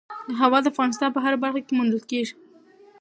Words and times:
هوا 0.41 0.59
د 0.61 0.65
افغانستان 0.73 1.09
په 1.13 1.19
هره 1.23 1.37
برخه 1.43 1.61
کې 1.65 1.75
موندل 1.77 2.01
کېږي. 2.11 2.33